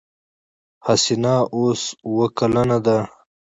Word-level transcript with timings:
حسينه 0.85 1.33
اوس 1.55 1.81
اوه 2.05 2.25
کلنه 2.37 2.77
ده. 2.85 2.97